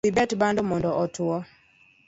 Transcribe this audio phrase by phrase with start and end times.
[0.05, 1.35] Dhibet bando mondo otwo.